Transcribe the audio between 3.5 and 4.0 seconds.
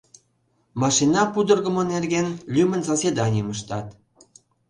ыштат.